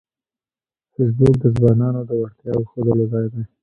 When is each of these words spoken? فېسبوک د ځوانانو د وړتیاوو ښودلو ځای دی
فېسبوک 0.93 1.33
د 1.41 1.45
ځوانانو 1.57 2.01
د 2.09 2.11
وړتیاوو 2.21 2.67
ښودلو 2.69 3.05
ځای 3.13 3.25
دی 3.33 3.43